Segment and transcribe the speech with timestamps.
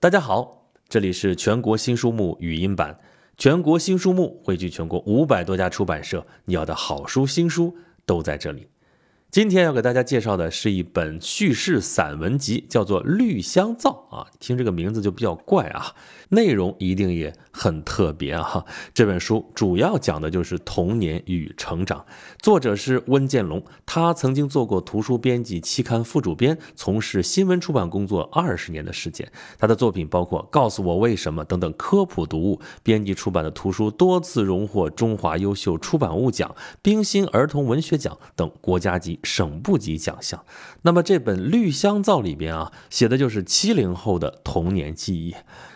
[0.00, 3.00] 大家好，这里是全国新书目语音版。
[3.36, 8.68] 全国新书目汇聚全国五百多家出版社，你要的好书、新书都在这里。
[9.30, 15.94] 今天要给大家介绍的是一本叙事散文集，叫做《绿香皂》啊，听这个名字就比较怪啊。
[16.30, 18.64] 内容一定也很特别啊！
[18.94, 22.04] 这本书主要讲的就是童年与成长。
[22.40, 29.30] 作者是温建龙，他曾经做过图书编辑、期刊副主编，从事新闻出版工作二十年的时间。
[29.58, 40.44] 他的作品包括《告诉我为什么》等等科普读物，编辑出版的图书多次荣获中华优秀出版物奖、冰心儿童文学奖等国家级、省部级奖项。
[40.82, 45.34] 那么这本《绿香皂》里边啊，写的就是七零后的童年记忆。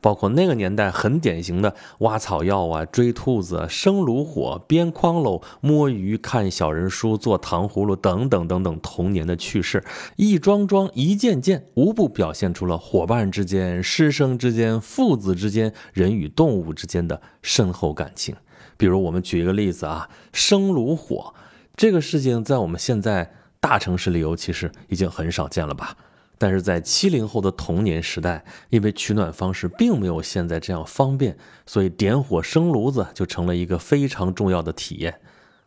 [0.00, 9.82] 包括那个年代很典型的挖草药啊、追兔子、生炉火、编筐篓、摸鱼、看小人书、做糖葫芦等等等等童年的趣事，
[10.16, 18.36] 一桩桩、一件件，无不表现出了伙伴之间、师生之间、父子之间、人与动物之间的深厚感情。
[18.76, 21.32] 比如，我们举一个例子啊，生炉火
[21.76, 25.96] 这个事情，在我们现在大城市里，尤其是已经很少见了吧。
[26.38, 35.20] 但是在七零后的童年时代，因为取暖方式并没有现在这样方便，所以点火生炉子就成了一个非常重要的体验。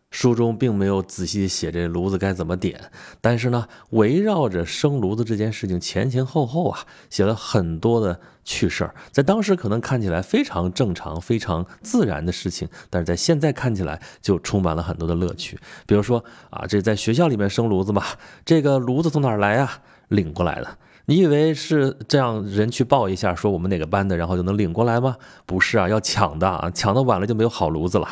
[0.09, 8.95] 书中并没有仔细写这炉子该怎么点，但是呢，围绕着生炉子这件事情前前后后啊，写了很多的趣事儿。
[9.11, 15.59] 在当时可能看起来非常正常、非常自然的事情，但是在现在看起来就充满了很多的乐趣。
[15.85, 18.03] 比如说啊，这在学校里面生炉子嘛，
[18.45, 19.81] 这个炉子从哪儿来啊？
[20.07, 20.77] 领过来的，
[21.07, 25.17] 你以为是这样人去报一下，说我们哪个班的，然后就能领过来吗？
[25.45, 28.07] 不是啊，要抢的啊，抢的晚了就没有好炉子了。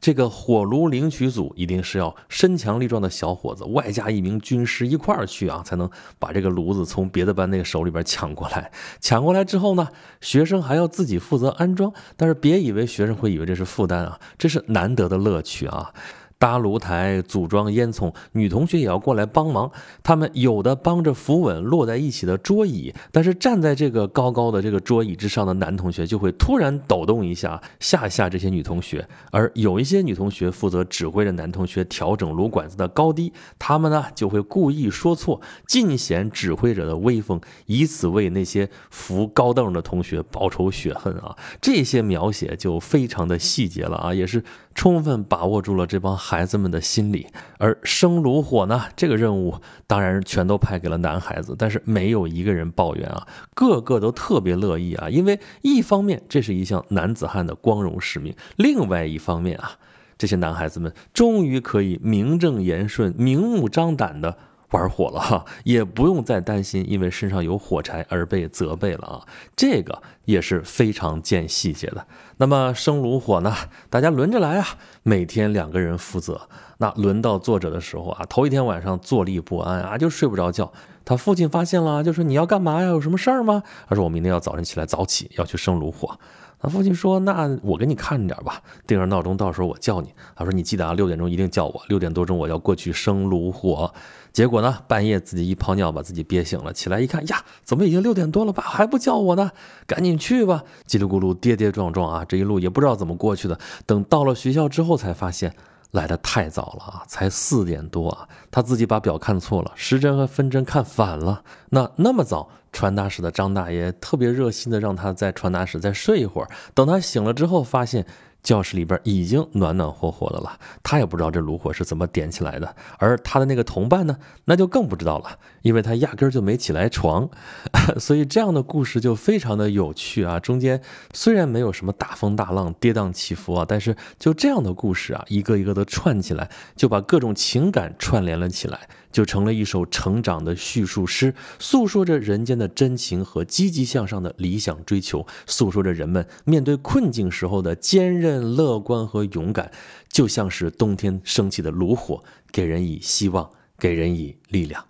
[0.00, 8.70] 这个火炉领取组一定是要身强力壮的小伙子，外加一名军师一块儿去啊，才能把这个炉子从别的班那个手里边抢过来。
[9.00, 9.88] 抢过来之后呢，
[10.20, 15.92] 学生还要自己负责安装，但是别以为学生会以为这是负担啊，这是难得的乐趣啊。
[16.38, 19.70] 搭炉台、组装烟囱，女同学也要过来帮忙。
[20.02, 29.08] 他们有的帮着扶稳摞在一起的桌椅，但是站在这个高高的这个桌椅之上的男同学就会突然抖动一下，吓吓这些女同学。
[29.30, 41.36] 而有一些女同学负责指挥着男同学调整炉管子的高低，他们呢就会故意说错，尽显指挥者的威风，以此为那些扶高凳的同学报仇雪恨啊！
[41.60, 44.44] 这些描写就非常的细节了啊，也是
[44.76, 46.16] 充分把握住了这帮。
[46.16, 47.26] 孩子们的心理，
[47.58, 48.84] 而生炉火呢？
[48.94, 49.54] 这个任务
[49.86, 59.72] 当然全都派给了男孩子，但是没有一个人抱怨啊，个个都特别乐意啊，因为一方面这是一项男子汉的光荣使命，另外一方面啊，
[60.18, 64.36] 这些男孩子们终于可以名正言顺、明目张胆的。
[64.70, 72.06] 玩火了哈，也不用再担心因为身上有火柴而被责备了啊，这个也是非常见细节的。
[72.38, 73.54] 那么生炉火呢，
[73.88, 74.66] 大家轮着来啊，
[75.02, 76.48] 每天两个人负责。
[76.78, 80.72] 那轮到作者的时候啊，头一天晚上坐立不安啊，就睡不着觉。
[81.06, 82.88] 他父亲发现了，就说你要干嘛呀？
[82.88, 83.62] 有什么事儿吗？
[83.88, 86.18] 他说我明天要早晨起来早起，要去生炉火。
[86.58, 93.92] 他父亲说：“那我给你看着点吧，定上闹钟，到时候我叫你。”他说：“你记得啊，六点钟一定叫我，六点多钟我要过去生炉火。”
[94.32, 99.52] 结果呢，半夜自己一泡尿把自己憋醒了，起来一看呀，怎么已经六点多了爸，还不叫我呢？
[99.86, 103.60] 赶紧去吧，叽里咕噜跌跌撞撞啊，这一路也不知道怎么过去的。
[103.84, 105.54] 等到了学校之后才发现。
[105.92, 111.42] 来的太早了啊，才四点多啊，他自己把表看错了，时针和分针看反了。
[111.70, 118.06] 那那么早，传达室的张大爷特别热心的让他在传达室再睡一会儿，等他醒了之后，发现。
[118.46, 127.28] 教室里边已经暖暖和和的了，他也不知道这炉火是怎么点起来的，而他的那个同伴呢，那就更不知道了，因为他压根儿就没起来床，
[127.98, 130.38] 所以这样的故事就非常的有趣啊。
[130.38, 130.80] 中间
[131.12, 138.88] 虽然没有什么大风大浪、跌宕起伏啊，但是就这样的故事啊，一个一个的串起来，就把各种情感串联了起来。
[139.12, 149.70] 就成了一首成长的叙述诗，诉说着人间的真情和积极向上的理想追求，诉说着人们面对困境时候的坚韧、乐观和勇敢，
[150.08, 154.84] 就像是冬天升起的炉火，给人以希望，给人以力量。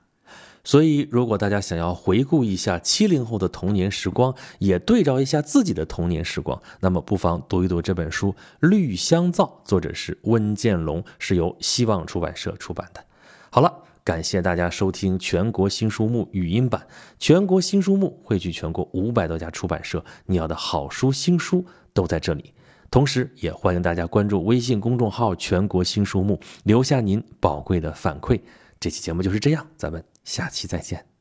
[0.64, 13.04] 所以，如果大家想要回顾一下七零后的童年时光，也对照一下自己的童年时光，那么不妨读一读这本书《绿香皂》，作者是温建龙，是由希望出版社出版的。
[13.50, 13.82] 好了。
[14.06, 16.86] 感谢大家收听全国新书目语音版。
[17.18, 22.54] 全国新书目汇聚全国五百多家出版社，你要的好书、新书都在这里。
[22.90, 28.40] 同时，也欢迎大家关注微信公众号“全国新书目”，留下您宝贵的反馈。
[28.78, 31.15] 这期节目就是这样，咱们下期再见。